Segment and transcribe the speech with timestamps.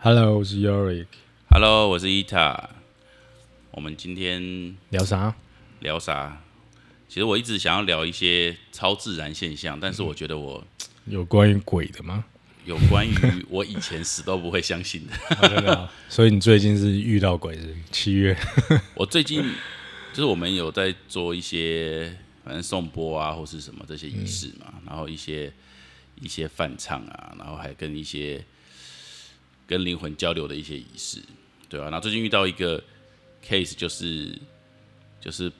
[0.00, 1.06] Hello，我是 Yorick。
[1.50, 2.70] Hello，我是伊塔。
[3.72, 5.34] 我们今天聊啥？
[5.80, 6.40] 聊啥？
[7.08, 10.64] 其实我一直想要聊一些超自然现象，但是我觉得我
[11.06, 12.24] 有关于鬼的吗？
[12.64, 13.12] 有关于
[13.50, 15.90] 我以前死都不会相信的。
[16.08, 18.38] 所以你最近是遇到鬼是七月？
[18.94, 19.42] 我最近
[20.12, 25.52] 就是我们有在做一些反正颂钵啊或是什么这些仪式嘛，然后一些
[26.20, 28.44] 一些饭唱啊，然后还跟一些
[29.68, 31.22] 跟灵魂交流的一些仪式，
[31.68, 32.82] 对啊，然后最近遇到一个
[33.44, 34.36] case，就是
[35.20, 35.52] 就是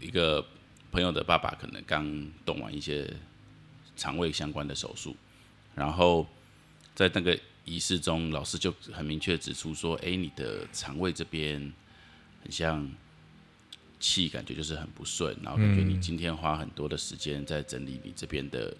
[0.00, 0.44] 一个
[0.90, 3.08] 朋友的爸爸可能刚动完一些
[3.94, 5.14] 肠胃相关的手术，
[5.74, 6.26] 然后
[6.94, 11.60] 在那个仪式中，老师就很明确指出说：“哎，你的肠胃这边
[12.42, 12.90] 很像
[14.00, 18.74] 气，感觉就是很不顺，然后感觉你今天花很多的时间在整理你这边的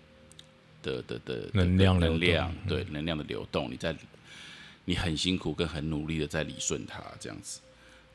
[0.85, 3.97] 的的的能量能量，对能量的流动，你在
[4.85, 7.61] 你很辛苦跟很努力的在理顺它，这样子，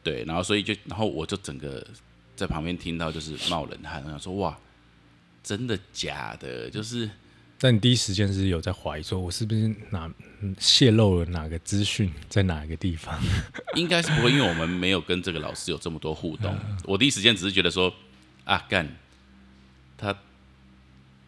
[0.04, 1.86] 对，然后所以就然后我就整个
[2.36, 4.58] 在旁边听到就是冒冷汗，我想说哇，
[5.44, 6.70] 真的假的？
[6.70, 7.10] 就是。
[7.62, 13.20] 但你第一时间是有在怀疑说，我是不是哪嗯泄露了哪个资讯在哪个地方？
[13.76, 16.58] 应该是不会，因为我们没有跟这个老师有这么多互动。
[16.86, 17.94] 我第一时间只是觉得说，
[18.46, 18.88] 啊，干，
[19.98, 20.18] 他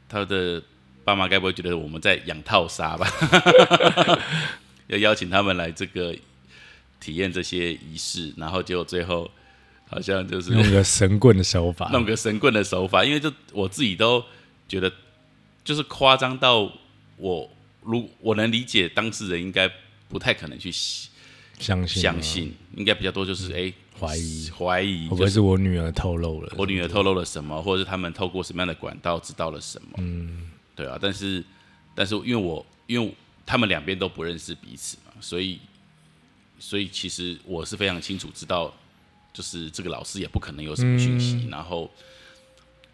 [0.08, 0.64] 他的
[1.04, 3.08] 爸妈该不会觉得我们在养套杀吧？
[4.88, 6.16] 要邀请他们来这个
[7.00, 9.30] 体验这些仪式，然后结果最后
[9.90, 14.24] 好像就是用个神棍的手法，弄个神棍的手法，因为就我自己都
[14.68, 14.92] 觉得
[15.64, 16.72] 就是夸张到
[17.18, 17.50] 我
[17.82, 19.70] 如我能理解当事人应该
[20.10, 20.72] 不太可能去
[21.58, 26.54] 相信相信，应该比较多就是哎怀疑怀疑，会不会就是是我女儿透露了？
[26.58, 29.90] 我女儿透露了什么，或者是他们透过什么样的管道知道了什么？
[30.00, 30.50] 嗯，
[30.82, 31.44] 对啊，但是
[31.94, 33.14] 但是因为我因为
[33.46, 35.60] 他们两边都不认识彼此嘛，所以
[36.60, 38.74] 所以其实我是非常清楚知道，
[39.34, 41.92] 就是这个老师也不可能有什么讯息，然后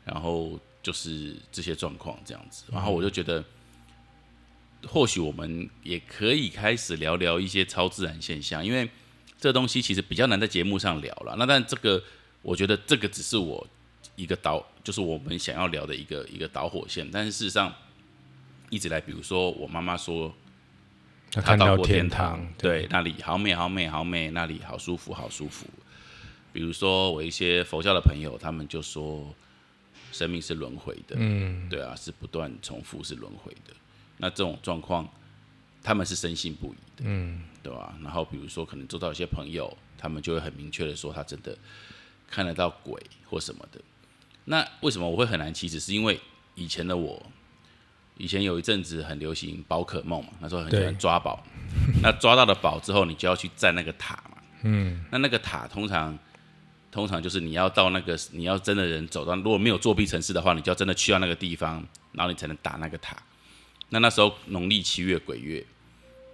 [0.03, 3.44] 然后就是这些状况这样子，然后我就觉得。
[4.88, 8.88] 或许我们也可以开始聊聊一些超自然现象，因为
[9.40, 11.36] 这东西其实比较难在节目上聊了。
[11.36, 12.02] 那但这个，
[12.44, 13.68] 我觉得这个只是我
[14.16, 17.06] 一个导，就是我们想要聊的一个一个导火线。
[17.12, 17.75] 但是事实上，
[18.70, 20.34] 一直来，比如说我妈妈说
[21.30, 25.68] 她看到到过天堂，对，那里好美好美好美，那里好舒服好舒服。
[26.53, 29.36] 比如说我一些佛教的朋友，他们就说
[30.14, 33.74] 生命是轮回的，嗯，对啊，是不断重复，是轮回的。
[34.16, 35.06] 那这种状况，
[35.84, 37.94] 他们是深信不疑的，嗯，对吧？
[38.02, 41.58] 然后比如说，可能做到一些朋友，他们就会很明确的说，他真的
[42.25, 42.98] 看得到鬼
[43.30, 43.81] 或什么的。
[44.50, 45.80] 那为什么我会很难启齿？
[45.80, 46.19] 是因为
[46.56, 47.22] 以前的我，
[48.18, 51.44] 以前有一阵子很流行宝可梦嘛，那时候很喜欢抓宝。
[52.02, 56.18] 那抓到了宝之后，你就要去占那个塔嘛，嗯，那那个塔通常。
[56.90, 63.16] 通常就是你要到那个，你要真的人走到，如果没有作弊城市的话，你就要真的去到那个地方，然后你才能打那个塔。
[63.90, 65.63] 那那时候农历七月鬼月，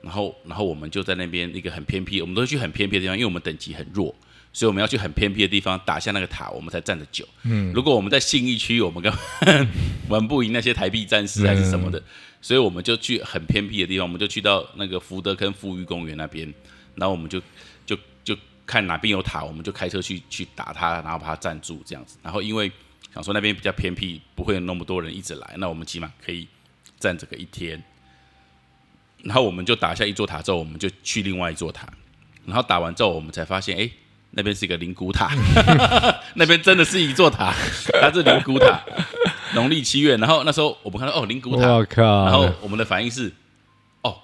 [0.02, 4.16] 然后然后我们就在那边一个很偏僻，我们都会去很偏僻的地方，因为我们等级很弱，
[4.54, 7.28] 所以我们要去很偏僻的地方打下那个塔，我们才站得久。
[7.44, 9.68] 嗯，如果我们在信义区，我们根本
[10.08, 12.02] 玩不赢那些台币战士还是什么的，
[12.42, 16.54] 所以我们就去很偏僻的地方，我们就去到那个福德跟富裕公园那边，
[16.96, 17.42] 然后我们就
[17.86, 22.18] 就就看哪边有塔，我们就开车去去打它，然后把它占住这样子。
[22.22, 22.72] 然后因为
[23.14, 26.48] 想说那边比较偏僻，不会有那么多人一直来，那我们起码可以。
[27.00, 27.84] 站这个一天，
[29.24, 31.86] 然后我们就打下一座塔之后，我们就去另外一座塔，
[32.46, 33.90] 然后打完之后，我们才发现，哎，
[34.36, 35.30] 那边是一个灵骨塔，
[36.36, 37.54] 那边真的是一座塔，
[38.02, 38.80] 它是灵骨塔。
[39.54, 42.26] 农历七月，然后那时候我们看到哦灵骨塔，我靠！
[42.26, 43.32] 然后我们的反应是，
[44.02, 44.16] 哦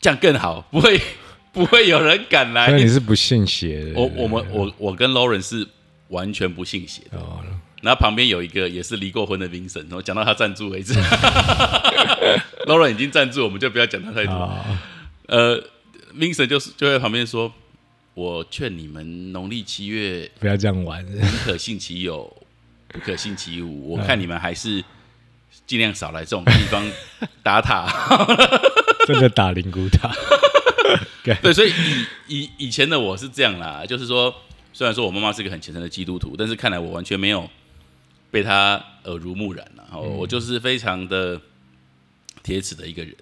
[0.00, 1.00] 这样更好，不会
[1.52, 2.76] 不会有人敢来那。
[2.76, 3.92] 你是不信邪的？
[3.94, 5.64] 我我们我我跟 Lauren 是
[6.08, 7.18] 完全不信邪的。
[7.18, 7.38] 哦，
[7.82, 10.94] 然后旁边有一个也是离过婚的 Vincent，我讲到他赞助为止。
[12.66, 14.32] Lauren 已经赞助，我们就不要讲他太多。
[14.32, 14.64] 啊，
[15.26, 15.62] 呃
[16.16, 17.52] ，Vincent 就是就在旁边说
[18.14, 21.04] ：“我劝你们农历七月不要这样玩。
[21.06, 22.34] 宁可信其有，
[22.88, 23.90] 不可信其无。
[23.90, 24.82] 我看你们还是
[25.66, 26.84] 尽量少来这种地方
[27.42, 27.86] 打塔。
[29.06, 30.10] 真的打灵骨塔，
[31.22, 34.34] 对，所以以以以前的我是这样啦，就是说，
[34.72, 37.46] 虽然说我妈妈是个很虔诚的基督徒，但是看来我完全没有
[38.30, 39.84] 被她耳濡目染了。
[39.90, 41.38] 然后我就是非常的
[42.42, 43.14] 铁齿的一个人，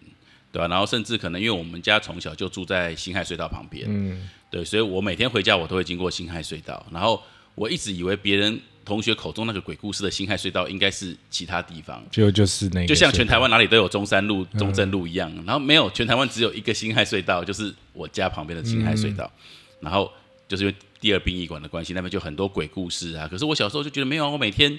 [0.52, 7.20] 对吧、然后甚至可能因为我们家从小就住在辛亥隧道旁边，嗯，对，所以我每天回家我都会经过辛亥隧道，然后
[7.54, 19.30] 我一直以为别人同学口中那个鬼故事的辛亥隧道，应该是其他地方，就就是那个，就像全台湾哪里都有中山路、中正路一样，然后没有全台湾只有一个辛亥隧道，就是我家旁边的辛亥隧道，
[19.80, 20.12] 然后
[20.46, 23.26] 就是因为第二殡仪馆的关系，那边就很多鬼故事啊。
[23.26, 24.78] 可是我小时候就觉得没有，我每天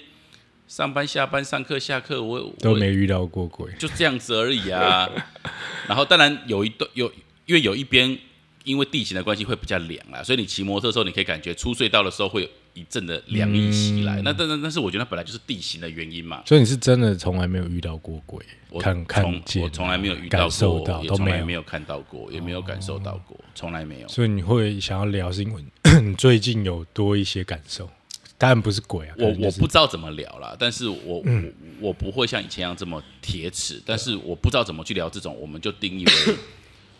[0.74, 5.08] 上班、下班、上课、下课，我都没遇到过鬼，就这样子而已啊。
[5.88, 7.06] 然后当然有一段有，
[7.46, 8.18] 因为有一边。
[8.66, 14.22] 因为地形的关系会比较凉啊，所以你骑摩托的时候，你可以感觉出隧道的时候会有一阵的凉意袭来。
[14.22, 16.42] 那但但但是我觉得本来就是地形的原因嘛。
[16.46, 18.42] 所以你是真的从来没有遇到过鬼？
[18.70, 24.08] 我看看见，我从来没有遇到过，也从来没有看到过，也没有感受到过，从来没有。
[24.08, 25.62] 所以你会想要聊，是因为
[26.02, 27.90] 你 最近有多一些感受？
[28.38, 31.24] 当然不是鬼啊，我我不知道怎么聊了，但是我我
[31.80, 36.12] 我不会像以前一样这么铁齿，但是我不知道怎么去聊这种，我们就定义为。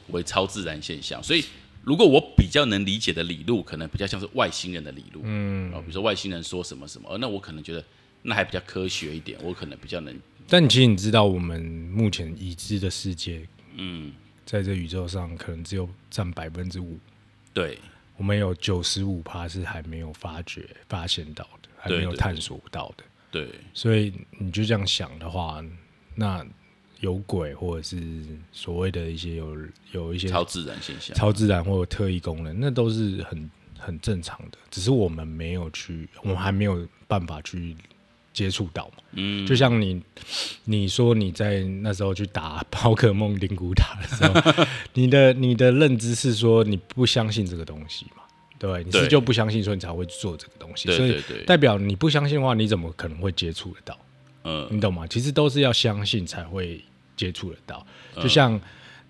[0.10, 1.42] 为超自然现象，所以
[1.82, 7.82] 如果我比较能理解的理路，可能比较像是外星人的理路，嗯，比如说外星人说什么什么，那我可能觉得
[8.24, 10.14] 那还比较科学一点，我可能比较能。
[10.50, 13.48] 但其实你知道，我们目前已知的世界，
[13.78, 14.12] 嗯，
[14.46, 17.00] 在这宇宙上可能只有占百分之五，
[17.54, 17.80] 对，
[18.18, 25.64] 我们有九十五趴是还没有发觉、发现到的，还没有探索到的，对，所以你就这样想的话，
[26.16, 26.46] 那。
[27.00, 29.58] 有鬼，或者是所谓的一些有
[29.92, 34.58] 有一些超自然现象、超自然或者特异功能，那都是很很正常的。
[34.72, 37.76] 只是我们没有去，我们还没有办法去
[38.34, 39.04] 接触到嘛。
[39.14, 40.02] 嗯，就像你
[40.66, 48.24] 你说你在那时候去打 宝可梦灵骨塔的时候， 你的你的认知是说你不相信这个东西嘛？
[48.60, 50.92] 对，你是就不相信，所以你才会做这个东西。
[50.92, 54.00] 所以代表你不相信的话，你怎么可能会接触得到？
[54.44, 55.06] 嗯，你懂吗？
[55.08, 56.84] 其实都是要相信才会。
[57.16, 57.86] 接触得到，
[58.16, 58.60] 就像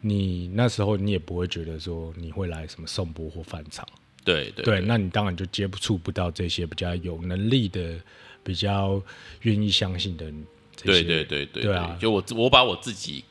[0.01, 3.87] 你那时候，你也不会觉得说你会来什么送波或返场，
[4.25, 7.97] 对对，那你当然就接触不到这些比较有能力的、
[8.43, 9.01] 比较
[9.41, 10.25] 愿意相信的
[10.75, 11.97] 这些，对对对对啊！
[11.99, 13.23] 就我我把我自己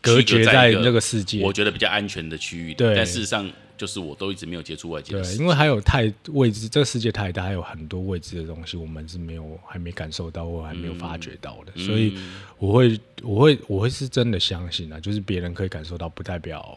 [0.00, 2.94] 隔绝在那个世界，我觉得比较安全的区域，对。
[2.94, 3.50] 但事实上。
[3.78, 12.18] 就是我都一直没有接触外界，对，因为还有太未知，这个世界太大，还有很多未知的东西，我们是没有还没感受到或还没有发觉到的，所以
[12.58, 16.76] 我会，我会，我会是真的相信啊，就是别人可以感受到，不代表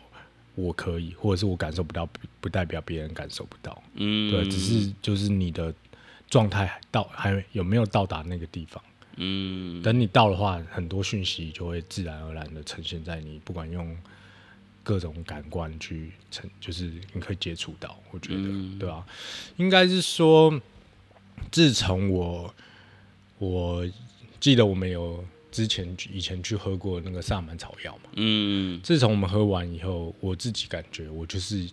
[0.54, 2.08] 我可以，或者是我感受不到，
[2.40, 5.74] 不代表别人感受不到，嗯，对，只是就是你的
[6.32, 8.84] 状态到还有没有到达那个地方，
[9.18, 13.96] 嗯，等你到的话，很多讯息就会自然而然的呈现在你，不管用。
[14.84, 19.06] 各种感官去呈，就是你可以接触到，我觉得，对吧？
[19.58, 20.60] 应该是说，
[21.52, 22.52] 自从我
[23.38, 23.88] 我
[24.40, 31.70] 记得我们有之前以前去喝过那个萨满草药嘛，嗯，自从我们喝完以后，我自己感觉我就是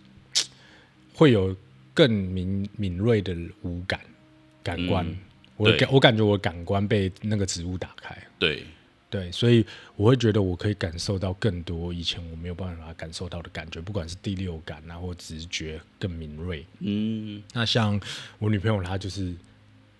[1.15, 1.55] 会有
[1.95, 3.99] 更敏敏锐的五感
[4.63, 5.05] 感官，
[5.57, 8.63] 我感我感觉我感官被那个植物打开，对。
[9.11, 9.65] 对，所以
[9.95, 16.63] 我会觉得我可以感受到更多以前我没有办法感受到的感觉，不管是第六感啊，或直觉更敏锐。
[16.77, 17.99] 嗯，那像
[18.37, 19.33] 我女朋友，她就是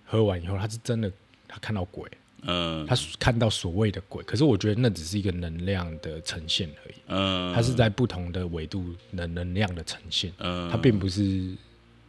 [0.04, 1.10] 喝完以后，她是真的
[1.48, 2.08] 她看到鬼，
[2.42, 11.52] 嗯，她看到所谓的鬼，可是我觉得那只是一个能量的呈现而已，嗯，它是在不同的维度能能量的呈现，嗯，它并不是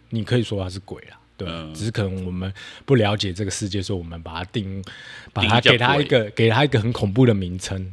[0.09, 1.19] 你可以说它是鬼啦。
[1.37, 2.53] 对，只是可能我们
[2.85, 4.83] 不了解这个世界，所以我们把它定，
[5.33, 7.83] 把它给他一个，给他一个很恐怖的名称，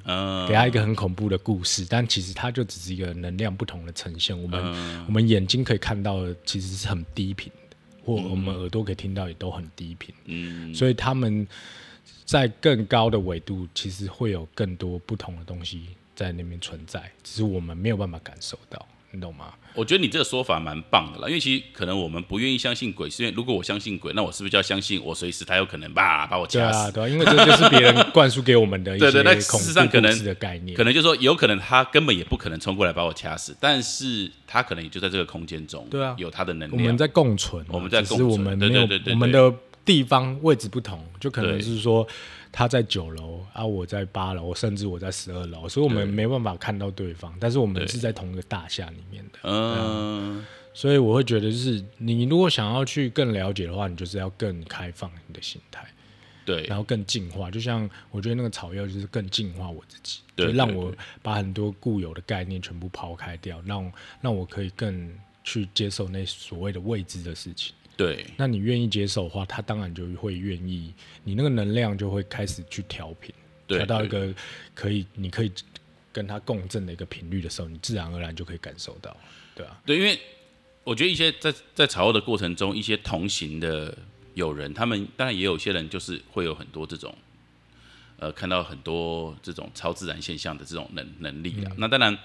[0.46, 4.38] 给他一个很恐怖的故事，但其实它就只是一个能量不同的呈现。
[4.38, 10.14] 我们我们眼睛可以看到的其实是很低频的，或我们耳朵可以听到也都很低频。
[10.26, 11.46] 嗯，所以他们
[12.26, 18.86] 在更高的纬度，其实会有更多不同的东西在那边存在，只是我们没有办法感受到。
[19.10, 19.54] 你懂吗？
[19.74, 26.92] 我觉得你这个说法蛮棒的啦，因为其实可能我们不愿意相信鬼，是因为如果我相信鬼，那我是不是就要相信我随时他有可能吧把我掐死？
[26.92, 36.74] 对啊，因为这就是别人灌输给我们的一些 对对，那事实上可能的概念，可能就说有可能他根本也不可能冲过来把我掐死，但是他可能也就在这个空间中，对啊，有他的能力。
[36.74, 42.06] 我们在共存，我们在共存，我们没有我们的地方位置不同，就可能是说。
[42.50, 49.38] 他在九楼啊，我在八楼，甚至我在十二楼，所以我们没办法看到对方，但是我们是在同一个大厦里面的。
[49.42, 55.86] 嗯，所以我会觉得，就是你如果想要去更了解的话，你就是要更开放你的心态，
[56.44, 57.50] 对，然后更进化。
[57.50, 65.12] 就像我觉得那个草药就是更进化我自己，就让我把很多固有的概念全部抛开掉，让让我可以更
[65.44, 67.74] 去接受那所谓的未知的事情。
[67.98, 73.34] 对，那你愿意接受的话，他当然就会愿意，你那个能量就会开始去调频，
[73.66, 74.32] 调到一个
[74.72, 75.50] 可以，你可以
[76.12, 79.16] 跟他共振的一个频率的时候，你自然而然就可以感受到，
[79.56, 80.16] 对啊，对，因为
[80.84, 83.92] 我觉得一些在在炒作的过程中，一些同行的
[84.34, 87.12] 友人，他们当然也有些人就是会有很多这种，
[88.20, 91.72] 呃，看到很多这种超自然现象的这种能能力啊。
[91.76, 92.16] 那当然，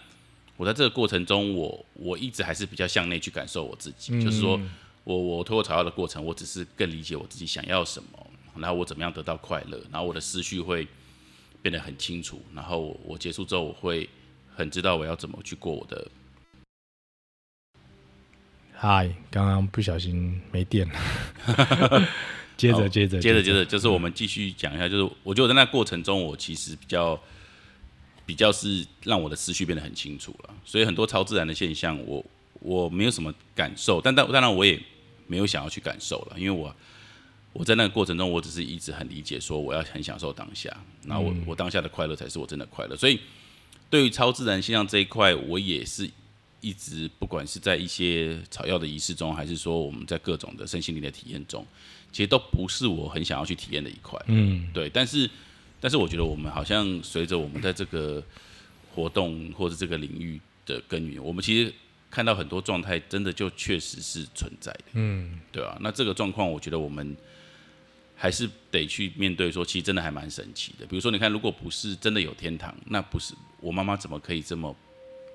[0.55, 4.59] 我在这个过程中，我我一直还是比较向内去感受我自己，就是说
[5.03, 10.87] 我我通过草药的过程，我只是更理解我自己想要什么，然后我怎么样得到快乐，然后我的思绪会
[11.61, 14.09] 变得很清楚，然后我结束之后，我会
[14.55, 16.07] 很知道我要怎么去过我的。
[18.75, 22.07] 嗨，刚刚不小心没电了。
[22.55, 24.87] 接着，接着，接着，接着，就是我们继续讲一下。
[24.87, 27.19] 就是我觉得在那过程中，我其实比较
[28.25, 30.53] 比较是让我的思绪变得很清楚了。
[30.63, 32.23] 所以很多超自然的现象，我
[32.59, 34.79] 我没有什么感受，但但当然我也
[35.27, 36.75] 没有想要去感受了，因为我
[37.53, 40.75] 我在那个过程中，我只是一直很理解，说我要很享受当下，
[41.05, 42.95] 然后我我当下的快乐才是我真的快乐。
[42.95, 43.19] 所以
[43.89, 46.09] 对于超自然现象这一块，我也是。
[46.65, 51.67] 一直不管是在一些草药的仪式中，还是说我们在各种的身心灵的体验中，
[52.09, 54.17] 其实都不是我很想要去体验的一块。
[54.27, 54.89] 嗯，对。
[54.89, 55.29] 但是，
[55.81, 58.23] 但是我觉得我们好像随着我们在这个
[58.95, 61.73] 活动或者这个领域的耕耘，我们其实
[62.13, 64.83] 看到很多状态，真的就确实是存在的。
[64.93, 65.75] 嗯，对啊？
[65.81, 67.17] 那这个状况，我觉得我们
[68.15, 70.85] 还是得去面对，说其实真的还蛮神奇的。
[70.85, 74.75] 比如说，你看，如果不是真的有天堂，那不是我妈妈怎么可以这么？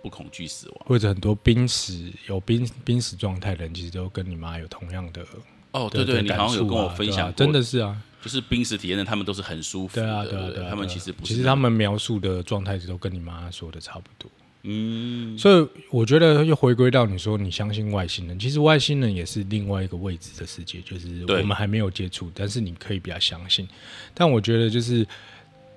[0.01, 5.27] 不恐惧死亡，或者很多濒死有濒濒死状态的人，其实都跟你妈有同样的
[5.73, 14.31] 哦，对对，你好像有跟我分享，真的是啊，就是濒死体验的，他们都是很舒服，对啊对啊对啊，他们其实不其实他们描述的状态都跟你妈说的差不多，
[14.63, 23.69] 嗯，所以我觉得又回归到你说你相信外星人，其实外星人也是另外一个未知的世界，就是我们还没有接触，但是你可以比较相信，
[24.15, 25.07] 但我觉得就是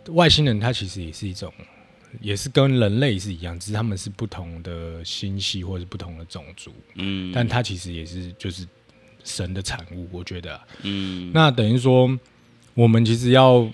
[0.09, 1.53] 外星人他其实也是一种。
[2.19, 8.67] 也是跟人类是一样，只是他们是不同的星系或者是不同的种族，嗯，但它其实也是就是
[9.23, 12.19] 神的产物，我觉得，嗯，那等于说
[12.73, 13.65] 我们其实要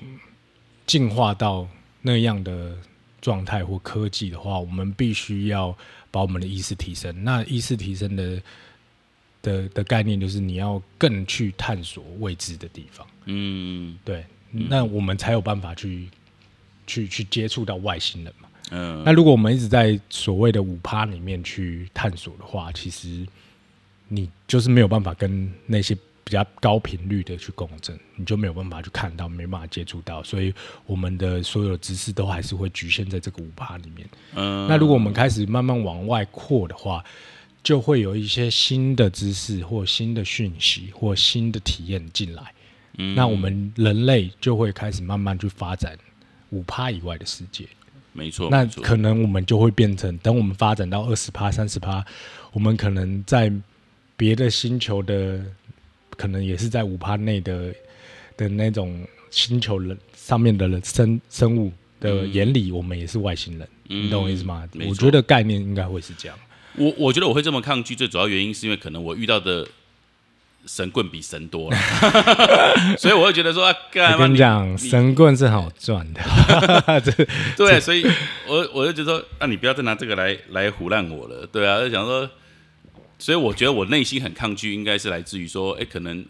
[0.85, 1.67] 进化到
[2.03, 2.77] 那样的
[3.21, 5.75] 状态或科技的话，我们必须要
[6.11, 7.23] 把我们的意识提升。
[7.23, 8.41] 那意识提升的
[9.41, 16.07] 的的概念就是你要更去探索未知的地方，嗯，对，那我们才有办法去。
[16.89, 18.47] 去去接触到外星人嘛？
[18.71, 23.27] 嗯，那如果我们一直在所谓的五趴里面去探索的话，其实
[24.07, 25.93] 你就是没有办法跟那些
[26.27, 30.53] 比较高频率的去共振，你就没有办法去看到，没办法接触到，所以
[30.85, 34.05] 我们的所有知识都还是会局限在这个五趴里面。
[34.35, 37.01] 嗯，那如果我们开始慢慢往外扩的话，
[37.63, 42.53] 就会有一些新的知识或新的讯息或新的体验进来。
[42.97, 45.97] 嗯，那我们人类就会开始慢慢去发展。
[46.49, 47.65] 五趴以外的世界，
[48.13, 48.49] 没错。
[48.49, 52.05] 那可能我们就会变成，等我们发展到二十趴、三十趴，
[52.53, 53.51] 我们可能在
[54.15, 55.43] 别的星球的，
[56.17, 57.73] 可能也是在五趴内的
[58.35, 61.71] 的那种星球人上面的人生生物
[62.01, 63.69] 的眼里，我们也是外星人。
[63.87, 64.67] 你懂我意思吗？
[64.87, 66.37] 我觉得概念应该会是这样。
[66.75, 69.65] 我我觉得我会这么抗拒，最主要原因是因为可能我遇到的。
[70.65, 71.77] 神棍比神多了，
[72.99, 76.21] 所以我会觉得说，我跟你讲，神棍是好赚的。
[77.55, 78.05] 对，所以
[78.45, 82.29] 我我就觉得说，那你不要再拿这个来来胡乱我了，对啊，就想说，
[83.19, 86.25] 所以我觉得我内心很抗拒，应该是来自于说，哎，可能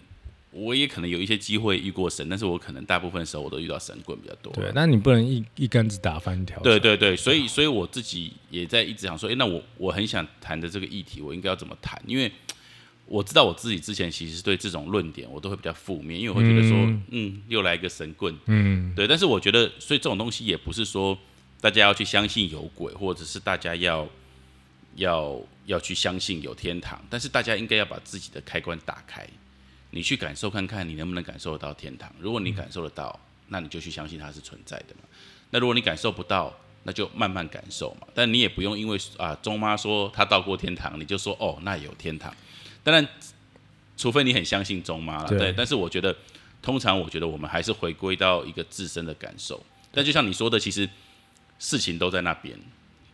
[0.51, 4.51] 我也可能有一些机会遇过神，但是我可能大部分时候我都遇到神棍比较多。
[4.53, 6.59] 对，那你不能一一竿子打翻一条。
[6.61, 12.01] 对对对，所以所以我自己也在一直想说，哎，那我我很想谈的这个议题，我应该要怎么谈？
[12.05, 12.31] 因为。
[13.09, 16.77] 我知道我自己之前其实对这种论点我都会比较负面，因为我会觉得说，
[17.09, 19.07] 嗯，又来一个神棍，嗯，对。
[19.07, 21.17] 但是我觉得，所以这种东西也不是说
[21.61, 24.05] 大家要去相信有鬼，或者是大家要
[24.97, 27.01] 要要去相信有天堂。
[27.09, 29.25] 但是大家应该要把自己的开关打开，
[29.91, 32.13] 你去感受看看，你能不能感受得到天堂。
[32.19, 35.07] 如果你感受得到，那你就去相信它是存在的嘛。
[35.49, 38.07] 那如果你感受不到，那就慢慢感受嘛。
[38.13, 42.35] 但你也不用因为啊，钟妈说她到过天堂，你就说哦，那有天堂。
[42.83, 43.07] 当然，
[43.95, 45.53] 除非你很相信钟妈了，对。
[45.53, 46.15] 但是我觉得，
[46.61, 49.61] 通常我觉得我们还是回归到一个自身的感受。
[49.91, 50.89] 但就像你说的，其实
[51.59, 52.57] 事情都在那边，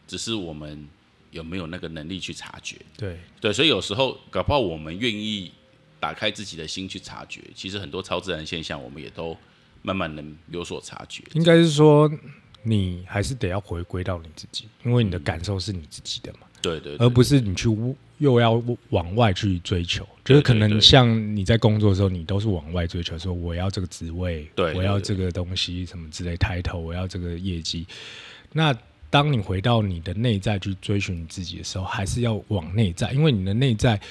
[0.08, 0.88] 只是我们
[1.34, 2.78] 有没有那个能力去察觉。
[2.96, 5.52] 对对，所以有时候搞不好我们愿意
[6.00, 9.38] 打开自己的心去察觉，其实很多超自然现象，我们也都
[9.82, 11.24] 慢慢能有所察觉。
[11.34, 12.10] 应该是说，
[12.62, 16.48] 你还是得要回归到你自己，因为你的感受是你自己的嘛。
[16.62, 17.68] 对对，而不是你去
[18.20, 27.86] 又要往外去追求，就是可能像你在工作的时候，你都是往外追求，说我要这个职位，对，我要这个东西什么之类，抬头，我要这个业绩。
[28.54, 28.74] 那
[29.14, 34.02] 当你回到你的内在去追寻你自己的时候，还是要往内在，因为你的内在，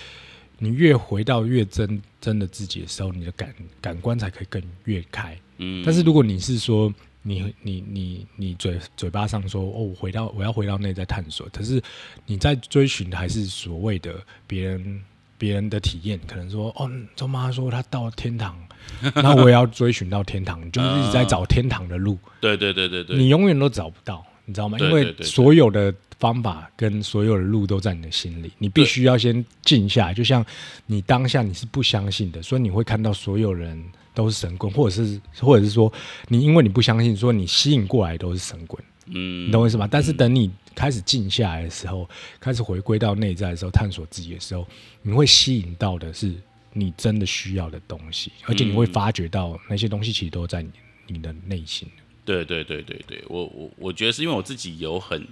[0.60, 5.36] 你越回到越真真的自己的时候，你的感感官才可以更越开。
[5.58, 11.82] 嗯，但是如果你是说你你你你嘴嘴巴上说哦，我回到我要回到内在探索，可是
[12.24, 14.14] 你在追寻的还是所谓的
[14.46, 15.02] 别人
[15.36, 18.56] 别人的体验，可能说哦，周妈说她到天堂，
[19.16, 24.78] 那我也要追寻到天堂，你就是一直在找天堂的路，对对对对对，你永远都找不到，你知道吗？
[24.80, 30.14] 因为所有的方法跟所有的路都在你的心里，你必须要先静下来。
[30.14, 30.44] 就像
[30.86, 33.82] 你当下你是不相信的，所以你会看到所有人
[34.14, 35.92] 都是神棍，或者是或者是说
[36.28, 39.88] 你因为你不相信，说你吸引过来都是神棍，嗯你懂我意思吗？
[39.90, 42.08] 但是等你开始静下来的时候，
[42.40, 44.66] 开始回归到内在的时候，探索自己的时候，
[45.02, 46.32] 你会吸引到的是
[46.72, 50.70] 你真的需要的东西，而且你会发觉到那些东西其实都在你
[51.08, 51.88] 你的内心。
[52.24, 55.26] 对对对对对，我我我觉得是因为我自己有很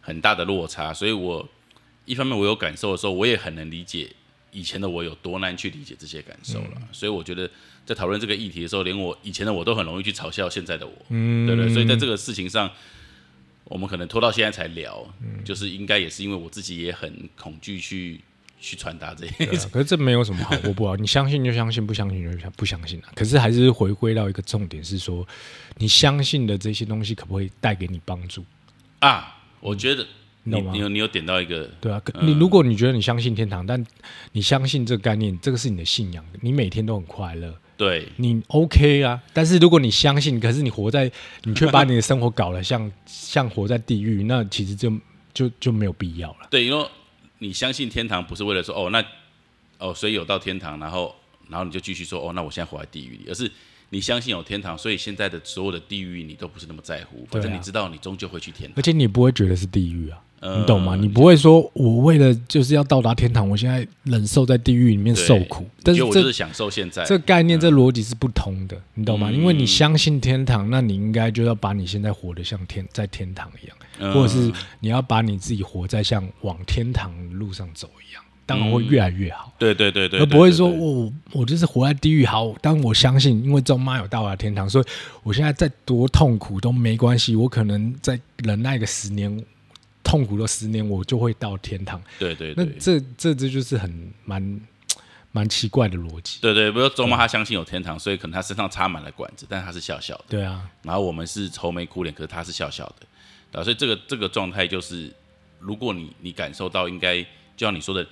[0.00, 1.48] 很大的落差，所以我
[2.04, 4.08] 一方面我有感受的时候，我也很能理解
[4.52, 6.82] 以前的我有多难去理解这些感受了。
[6.92, 7.50] 所以我觉得
[7.84, 11.72] 在讨论这个议题的时候，连我以前的我都很容易去嘲笑现在的我，嗯，对不对？
[11.72, 12.70] 所以在这个事情上，
[13.64, 15.06] 我们可能拖到现在才聊，
[15.44, 18.20] 就是应该也是因为我自己也很恐惧去
[18.60, 23.08] 去传达这些啊，可是这没有什么好 或不好，你相信就相信，不相信就相不相信啊。
[23.14, 25.26] 可是还是回归到一个重点是说，
[25.78, 28.44] 你相信的这些东西可不可以带给你帮助？
[29.00, 29.36] 啊。
[29.62, 30.06] 我觉得
[30.44, 33.84] 你你你有你有点到一个对啊，你如果你觉得你相信天堂，但
[34.32, 39.22] 你相信这个概念，这个是你的信仰，你每天都很快乐，对你 OK 啊。
[39.34, 41.12] 但是如果你相信，可是你活在，
[41.42, 44.90] 你却把你的生活搞得像像活在地狱，那其实就
[45.34, 46.48] 就就没有必要了。
[46.50, 46.88] 对，因为
[47.40, 49.04] 你相信天堂不是为了说哦那
[49.78, 51.14] 哦所以有到天堂，然后
[51.48, 53.50] 然后你就继续说哦那我现在活在地狱里，而是
[53.88, 58.78] 你相信有天堂，所以现在的所有的地狱你都不是那么在乎，反正你知道你终究会去天堂。
[58.78, 60.96] 而且你不会觉得是地狱啊，嗯你懂吗？
[60.96, 67.04] 你不会说我为了就是要到达天堂，我现在忍受在地狱里面受苦，但是这享受现在。
[67.04, 69.30] 这概念、这逻辑是不通的，你懂吗？
[69.30, 79.52] 嗯因为你相信天堂，那你应该就要把你现在活得像天在天堂一样，嗯或者是你要把你自己活在像往天堂的路上走一样，当然会越来越好。
[79.58, 82.24] 对对对对，而不会说我我就是活在地狱。
[82.24, 84.84] 好，但我相信，因为周妈有到达天堂，所以
[85.22, 87.36] 我现在再多痛苦都没关系。
[87.36, 89.44] 我可能再忍耐个十年，
[90.02, 92.00] 痛苦了十年，我就会到天堂。
[92.18, 94.60] 那对对那这这这就是很蛮
[95.32, 96.40] 蛮奇怪的逻辑。
[96.40, 100.24] 对对，比如说周末他相信有天堂，所以可能他身上插满了管子，但他是笑笑的。
[100.28, 105.12] 对啊，然后我们是愁眉苦脸，可是他是笑笑的，啊所以这个这个状态就是，
[105.60, 108.04] 如果你你感受到，应该就像你说的，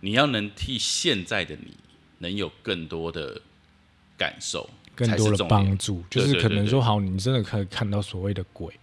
[0.00, 1.76] 你要能替现在的你
[2.18, 3.40] 能有更多的
[4.16, 8.74] 感受，更多的帮助，就是可能说好，你真的可以看到所谓的鬼，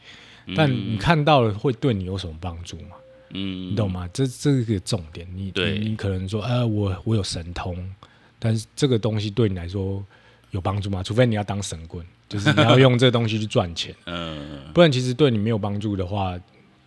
[0.55, 2.95] 但你看到了会对你有什么帮助吗？
[3.33, 4.09] 嗯你懂吗？
[4.11, 5.27] 这这是个重点。
[5.33, 7.89] 你你你可能说，呃，我我有神通，
[8.37, 10.03] 但是这个东西对你来说
[10.49, 11.01] 有帮助吗？
[11.01, 16.37] 除非你要当神棍，就是你要用这个东西去赚钱， 嗯，不然其实对你没有帮助的话，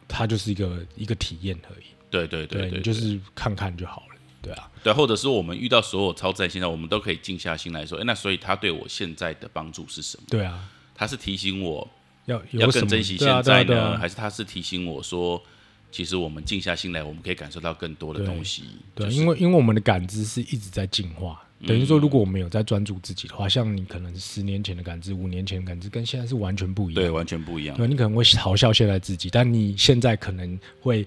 [0.07, 1.85] 它就是一个一个体验而已。
[2.11, 4.15] 对对对就是看看就好了。
[4.43, 10.25] 对啊，对，或者是我们遇到所有超自然现象，我们都可以静下心来说，哎，那所以他对我现在的帮助是什么？
[10.29, 11.89] 对啊，他是提醒我
[12.27, 15.43] 要要更珍惜现在呢，还是他是提醒我说，
[15.91, 18.65] 其实我们静下心来，我们可以感受到更多的东西。
[18.95, 27.77] 对，就是因为因为我们的感知是一直在进化，等于说，如果我们有在专注自己的话，像你可能十年前的感知、五年前的感知，跟现在是完全不一样对，完全不一样。
[27.77, 31.07] 对，你可能会嘲笑现在自己，但你现在可能会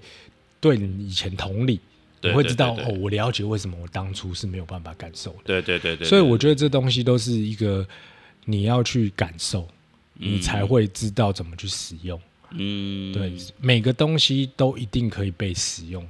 [0.60, 1.80] 对你以前同理，
[2.20, 5.38] 对你会知道哦，我了解为什么我当初是没有办法感受的。
[5.44, 7.86] 对对对对，所以我觉得这东西都是一个
[8.44, 9.68] 你要去感受，
[10.18, 12.20] 你才会知道怎么去使用。
[12.50, 16.06] 嗯，对，每个东西都一定可以被使用，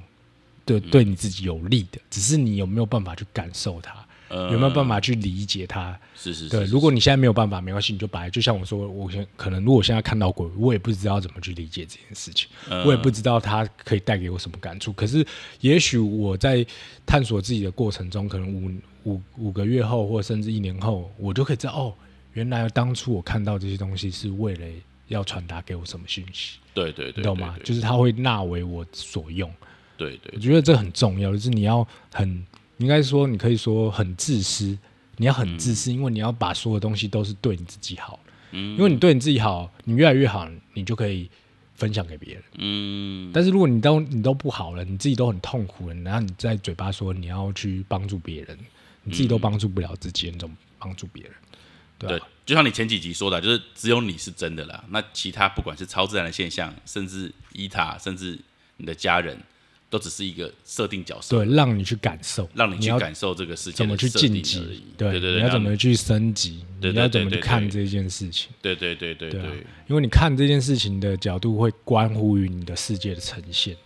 [0.65, 5.99] 对，对你自己有利的，只是你有没有办法去感受它，呃有没有办法去理解它。
[6.15, 8.29] 是是是，对，如果你现在没有办法，没关系，你就摆。
[8.29, 14.93] 就像我说，我现可能如果现在看到鬼，我也不知道怎么去理解这件事情，嗯我也不知道它可以带给我什么感触。
[14.93, 15.25] 可是，
[15.59, 16.65] 也许我在
[17.05, 18.71] 探索自己的过程中，可能五
[19.03, 21.93] 五五个月后，或甚至一年后，我就可以知道哦，
[22.33, 24.65] 原来当初我看到这些东西是为了
[25.07, 27.55] 要传达给我什么讯息，对对对，懂吗？
[27.63, 29.51] 就是它会纳为我所用。
[29.97, 32.45] 对对我觉得这很重要，就是你要很，
[32.77, 34.77] 应该说你可以说很自私，
[35.17, 38.17] 你要很自私，因为你要把所有东西都是对你自己好，
[38.51, 41.29] 嗯因为你对你自己好，你越来越好，你就可以
[41.75, 42.43] 分享给别人。
[42.59, 48.57] 嗯，但是如果你都你都不好了，你自己都很痛苦了，然后你在嘴巴说你要去帮助别人，
[49.03, 51.33] 你自己都帮助不了自己，你怎么帮助别人？
[52.07, 58.39] 对就像你前几集说的，就是只有你是真的啦，那其他不管是超自然的现象，甚至伊塔，甚至
[58.77, 59.37] 你的家人，
[59.89, 73.77] 都只是一个设定角色，对，让你去感受，让你去感受这个世界怎么去晋级对对对，你要怎么去升级，你要怎么去看这件事情，对对对对对啊对，因为你看这件事情的角度会关乎于你的世界的呈现，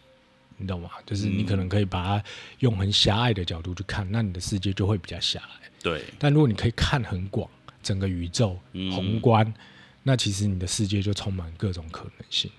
[0.56, 0.90] 你懂吗？
[1.06, 2.24] 就是你可能可以把它
[2.60, 5.70] 用很狭隘的角度去看，那你的世界就会比较狭隘。
[5.82, 6.02] 对。
[6.18, 7.50] 但如果你可以看很广，
[7.84, 9.54] 整个宇宙嗯宏观，
[10.02, 12.50] 那其实你的世界就充满各种可能性。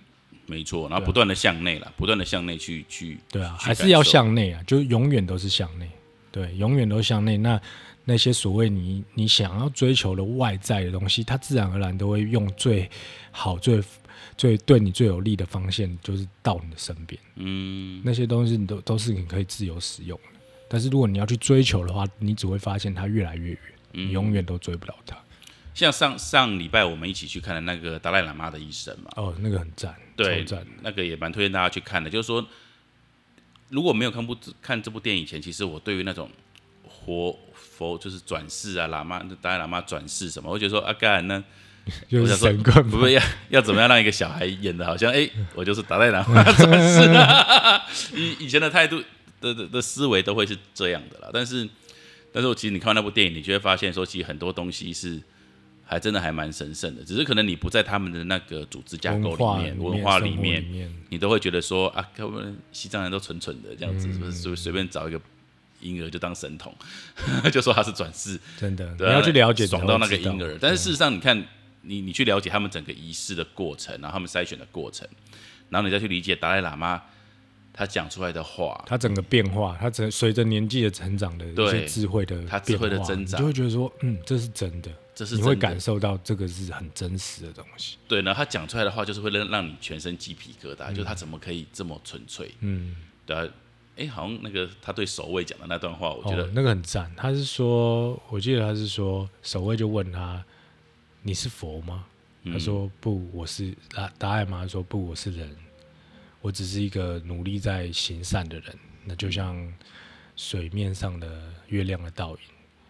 [0.46, 5.88] 没错，然后不断的向内了，不断的向内去去，对啊，还是要向内啊，就永远都是向内。
[6.30, 7.38] 对，永远都向内。
[7.38, 7.58] 那
[8.04, 12.90] 那些所谓你你想要追求的外在的东西，它自然而然都会用最
[13.30, 13.82] 好、最
[14.36, 17.18] 最对你最有利的方向，就是到你的身边。
[17.36, 20.40] 嗯，那些东西你都都是你可以自由使用的。
[20.68, 25.16] 但是如果你要去追求的话，你只会发现它越来越远，嗯你永远都追不了他。
[25.74, 32.08] 像上上礼拜我们一起去看的那个达赖喇嘛的医生嘛，哦，那个很赞，对超赞。，那个也蛮推荐大家去看的。
[32.08, 32.46] 就是说，
[33.70, 36.30] 如果没有看部看这部电影以前，其实我对于那种
[36.84, 41.42] 活佛就是转世啊，喇嘛达赖喇嘛转世什么，我觉得说啊干那
[42.08, 47.82] 就是神棍不是要要怎么样让一个小孩演的好像哎、 我就是达赖喇嘛转世啊，
[48.14, 49.02] 以以前的态度
[49.40, 51.30] 的的的思维都会是这样的啦。
[51.32, 51.68] 但是
[52.34, 55.22] 但是我其实你看完那部电影，你就会发现说，其实很多东西是。
[55.86, 65.20] 还真的还蛮神圣的，只是可能你不在他们的那个组织架构里面、文化里面里，面你都会觉得说啊，他们西藏人都蠢蠢的这样子，是不嗯是随随便找一个
[65.80, 66.74] 婴儿就当神童，
[67.52, 70.42] 就说他是转世，真的，你要去了解，爽到那个婴。
[70.42, 71.36] 儿但是事实上，你看
[71.82, 75.06] 你你去了解他们整个仪式的过程，然后他们筛选的过程，
[75.68, 77.02] 然后你再去理解达赖喇嘛
[77.76, 87.98] 他讲出来的话，他整个变化，他整随着年纪的成长的一对些智慧的他智慧的增长你就会觉得说，嗯，这是真的，这是你会感受到这个是很真实的东西。
[88.06, 92.54] 对呢，他讲出来的话就是会让让你全身鸡皮疙瘩，就是他怎么可以这么纯粹？
[92.60, 92.94] 嗯，
[93.26, 93.44] 对啊，
[93.96, 97.10] 哎，好像那个他对守卫讲的那段话，我觉得哦、那个很赞。
[97.16, 100.44] 他是说，我记得他是说，守卫就问他
[101.22, 102.04] ：“你是佛吗？”
[102.46, 105.48] 嗯他说：“不，我是答答案吗？”他说：“不，我是人，
[106.44, 108.78] 我只是一个努力在行善的人。
[109.06, 109.56] 那就像
[110.36, 112.38] 水面上的月亮的倒影，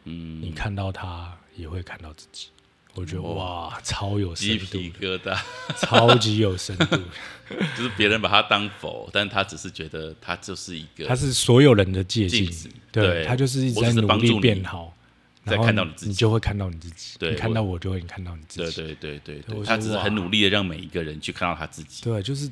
[0.07, 2.49] 嗯，你看到它，也会看到自己。”
[2.95, 5.41] 我觉得哇哇，超有深鸡度皮疙瘩。
[5.79, 6.99] 超级有深度。
[7.77, 14.97] 就是别人把他当佛，但他只是觉得他就是一个他是所有人的借镜镜子，对对他就是一直在努力变好，
[15.45, 22.03] 在然后看到你自己你就会看到你自己，对你看我到我就会看到你自己，对对对他只是很努力的让每一个人去看到他自己。
[22.05, 22.49] 对，就是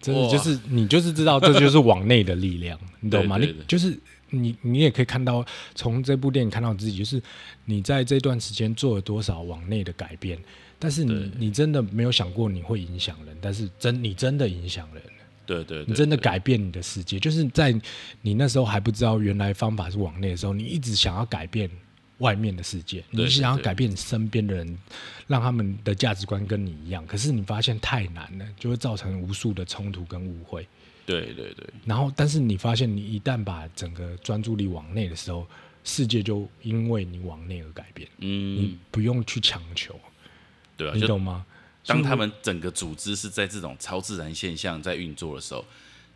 [0.00, 3.38] 真的就是你就是知道这就是往内的力量，你懂吗？
[3.38, 3.98] 对对对你就是
[4.30, 7.22] 你你也可以看到从这部电影看到自己，就是
[7.64, 10.38] 你在这段时间做了多少往内的改变，
[10.78, 15.10] 但是你你真的没有想过你会影响人，但是真你真的影响人了。
[15.46, 17.74] 对对对，你真的改变你的世界，就是在
[18.20, 21.70] 你那时候还不知道原来方法是往内的时候，你一直想要改变
[22.18, 24.78] 外面的世界，对你想要改变你身边的人，
[25.26, 27.06] 让他们的价值观跟你一样。
[27.06, 30.66] 可是你发现太难了，就会造成无数的冲突跟误会。
[31.06, 35.46] 对对对然后，但是你发现，你一旦把整个专注力往内的时候，
[35.82, 39.98] 世界就因为你往内而改变，你嗯，不用去强求，
[40.76, 41.46] 对啊，你懂吗？
[41.86, 45.64] 当他们整个组织是在这种超自然现象在运作的时候，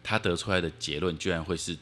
[0.02, 1.74] 他得出来的结论居然会是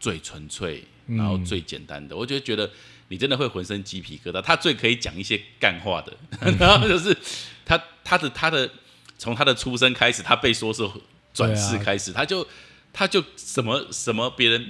[0.00, 2.16] 最纯粹，然后最简单的。
[2.16, 2.68] 我就觉得
[3.08, 4.40] 你真的会浑身鸡皮疙瘩。
[4.42, 6.12] 他最可以讲一些干话的，
[6.58, 7.16] 然后就是
[7.64, 8.70] 他他的他的
[9.18, 10.82] 从他的出生开始，他被说是
[11.32, 12.46] 转世开始，他就
[12.92, 14.66] 他就什么什么别人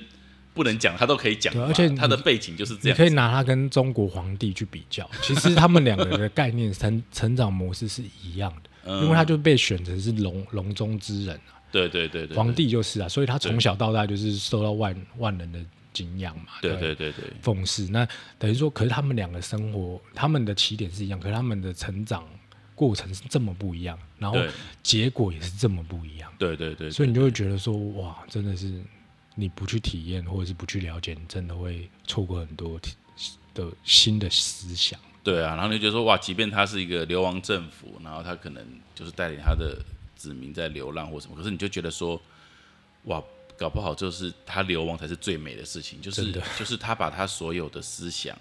[0.55, 1.53] 不能讲，他都可以讲。
[1.53, 2.97] 对而且他的背景就是这样你。
[2.97, 11.39] 可以拿他跟中国皇帝去比较， 其实他们两个人的概念成成长模式是一样的，嗯因为他就被选成是笼笼中之人
[11.71, 15.59] 对对对，对皇帝就是啊，所以他从小到大就是受到万万人的
[15.97, 17.89] 敬仰嘛，对对对对奉祀。
[17.91, 18.07] 那
[18.39, 22.29] 等于说，可是他们两个生活，他们的起点是一样，可是他们的成长
[22.75, 24.39] 过程是这么不一样，然后
[24.83, 28.83] 结果也是这么不一样，对对对，所以你就会觉得说，哇，真的是
[29.35, 32.79] 你不去体验或者是不去了解，你真的会错过很多
[33.55, 35.01] 的新的思想。
[35.25, 38.63] 对啊，然后你就觉得说，哇，即便他是一个流亡政府，然后他可能
[38.95, 39.83] 就是带领他的
[40.15, 42.21] 子民在流浪或什么，可是你就觉得说，
[43.05, 43.21] 哇，
[43.57, 48.37] 搞不好就是他流亡才是最美的事情，就是 就是他把他所有的思想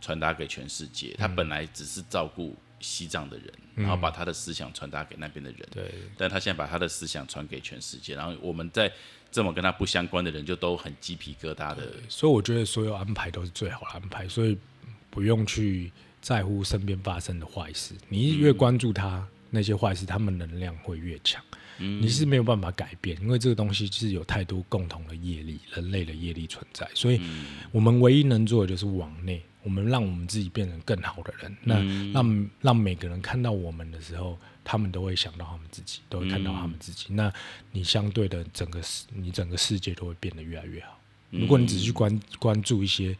[0.00, 8.90] 传达给全世界，他本来只是照顾西藏的人，然后把他的思想传达给那边的人，对，但他现在把他的思想传给全世界，然后我们在
[9.30, 14.58] 这么跟他不相关的人就都很鸡皮疙瘩的，所以我觉得所有安排都是最好的安排，所以
[15.10, 17.94] 不用去在乎身边发生的坏事。
[18.08, 21.42] 你越关注他，那些坏事，他们能量会越强。
[21.80, 27.20] 你是没有办法改变，因为这个东西是有太多共同的业力，人类的业力存在，所以
[27.72, 31.56] 我们唯一能做的就是往内，我们让我们自己变成更好的人。
[31.62, 37.06] 那让让每个人看到我们的时候，他们都会想到他们自己，都会看到他们自己。
[37.14, 37.32] 那
[37.72, 41.00] 你相对的整个世，你整个世界都会变得越来越好。
[41.30, 43.16] 如果你只去关关注一些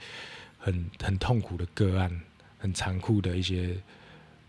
[0.59, 2.21] 很很痛苦的个案，
[2.59, 3.77] 很残酷的一些。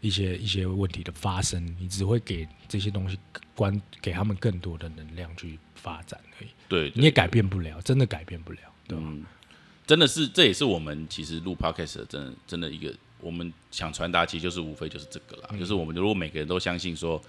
[0.01, 3.17] 一些一些问题的发生，你只会给这些东西
[3.55, 6.49] 关给他们更多的能量去发展而已。
[6.67, 9.03] 对，你也改变不了，真的改变不了，对吧？
[9.85, 17.21] 真的是，这也是我们其实录 podcast 的真真的一个，我们想传达，其实就是无非就是这个啦，就是我们如果每个人都相信说，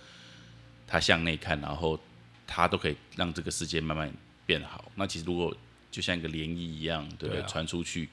[0.87, 1.99] 他向内看，然后
[2.47, 4.13] 他都可以让这个世界慢慢
[4.47, 4.91] 变好。
[4.95, 5.55] 那其实如果
[5.91, 7.45] 就像一个涟漪一样，对不对？
[7.47, 8.09] 传出去。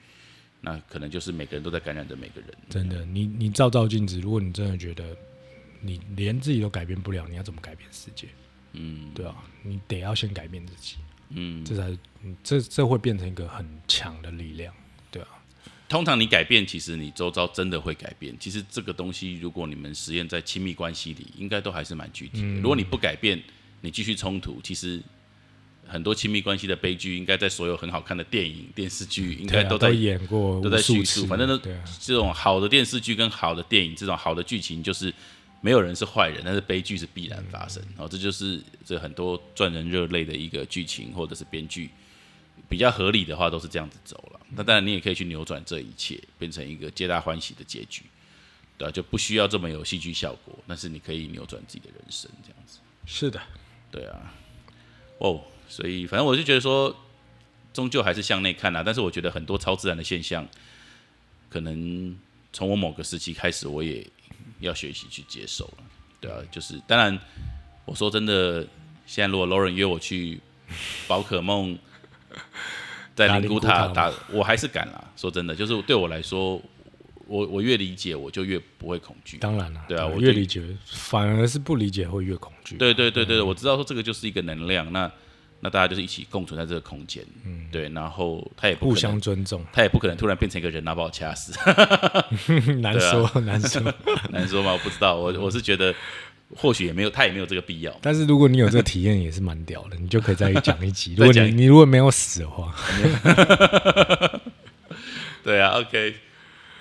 [0.61, 2.49] 那可能就是每个人都在感染着每个人。
[2.69, 5.15] 真的，你你照照镜子，如果你真的觉得
[5.81, 8.27] 你连自己都改变不了，你要怎么改变世界？
[8.73, 10.97] 嗯，对啊，你得要先改变自己。
[11.29, 11.97] 嗯，这才
[12.43, 14.73] 这这会变成一个很强的力量，
[15.09, 15.29] 对啊。
[15.87, 18.35] 通常你改变，其实你周遭真的会改变。
[18.39, 22.47] 其实这个东西，如果你们实验在亲密关系里，应该都还是蛮具体的。
[22.61, 23.41] 如果你不改变，
[23.81, 25.01] 你继续冲突，其实。
[25.89, 31.25] 很多亲密关系的悲剧，应该在所有很好看的电影、电视剧，应该都在演过，都在叙述。
[31.25, 31.57] 反正都
[31.99, 35.11] 这种好的电视剧跟好的电影，这种好的剧情，就是
[35.61, 37.83] 没有人是坏人，但是悲剧是必然发生。
[37.97, 41.89] 哦，这就是这很多赚人热泪的一个剧情，或者是编剧
[42.69, 44.39] 比较合理的话，都是这样子走了。
[44.55, 48.03] 那当然，你也可以去扭转这一切，变成一个皆大欢喜的结局，
[48.77, 48.91] 对吧？
[48.91, 52.77] 就不需要这么有戏剧效果，但是你可以扭转自己的人生，这样子。
[53.05, 53.41] 是的，
[53.91, 54.33] 对啊，
[55.17, 55.41] 哦。
[55.69, 56.93] 所以，反正我就觉得说，
[57.71, 58.83] 终究还是向内看啊。
[58.83, 60.45] 但是，我觉得很多超自然的现象，
[61.47, 62.17] 可能
[62.51, 64.05] 从我某个时期开始，我也
[64.59, 65.83] 要学习去接受了。
[66.19, 67.17] 对啊，就是当然，
[67.85, 68.67] 我说真的，
[69.05, 70.41] 现在如果 Lauren 约我去
[71.07, 71.77] 宝可梦，
[73.15, 75.11] 在灵谷塔打，我还是敢啦。
[75.15, 76.61] 说真的，就是对我来说，
[77.27, 79.37] 我我越理解，我就越不会恐惧。
[79.37, 82.75] 当然了，对啊，我越理解，反而是不理解会越恐惧。
[82.77, 84.91] 对对对对，我知道说这个就是一个能量。
[84.91, 85.11] 那
[85.61, 91.51] 那大家就是一起共存在这个空间，嗯，对，然后他也互相尊重，他也不可能突然变成一个人，然后把我掐死，
[92.79, 93.93] 难说，难说，
[94.31, 94.71] 难说吗？
[94.71, 95.93] 我不知道，我我是觉得
[96.55, 97.93] 或许也没有，他也没有这个必要。
[98.01, 101.15] 但是如果你有这个体验，也是蛮屌的，你就可以再讲一集。
[101.17, 102.73] 如果你你如果没有死的话，
[105.43, 106.15] 对啊，OK，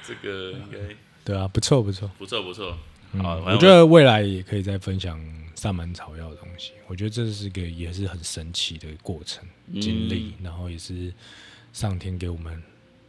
[0.06, 0.78] 这个应该
[1.24, 2.76] 对啊，不错不错，不错不错。
[3.22, 5.18] 好，我觉得未来也可以再分享。
[5.58, 9.44] 萨满草药的东西，我觉得这是个也是很神奇的过程
[9.80, 11.12] 经历，然后也是
[11.72, 12.62] 上天给我们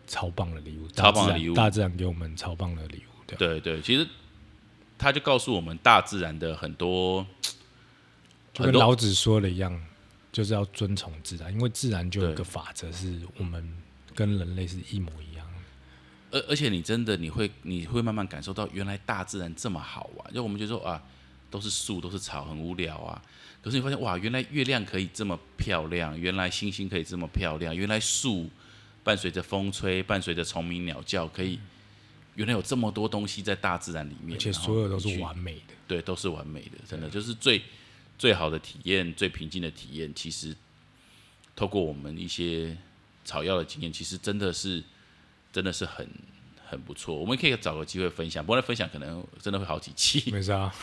[0.07, 3.35] 超棒的礼物，超棒的礼物，大自然给我们超棒的礼物。
[3.37, 4.07] 对对，其实
[4.97, 7.23] 他就告诉我们大自然的很多，
[8.51, 9.79] 就跟老子说的一样，
[10.31, 13.77] 就是要遵从自然，因为自然就有一个法则，是我们
[14.15, 15.45] 跟人类是一模一样。
[16.31, 20.99] 而而且你真的你会你会慢慢感受到，原来大自然这么好玩，就我们就说啊。
[21.49, 23.21] 都是树，都是草，很无聊啊。
[23.61, 28.49] 可是你发现，哇，原来月亮可以这么漂亮，原来星星可以这么漂亮，原来树
[29.03, 31.59] 伴随着风吹，伴随着虫鸣鸟叫，可以，
[32.35, 37.61] 原来有这么多东西在大自然里面，而且所有都是完美的，对，都是完美的，真的就是最
[38.17, 40.13] 最好的体验，最平静的体验。
[40.15, 40.55] 其实
[41.55, 42.77] 透过我们一些
[43.25, 44.83] 草药的经验，其实真的是，
[45.51, 46.07] 真的是很。
[46.69, 48.43] 很不错，我们可以找个机会分享。
[48.43, 50.31] 不过那分享可能真的会好几期。
[50.31, 50.73] 没事啊，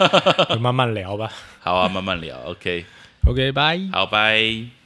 [0.60, 1.32] 慢慢聊吧。
[1.60, 2.38] 好啊，慢慢聊。
[2.44, 3.80] OK，OK，拜。
[3.92, 4.79] 好，拜。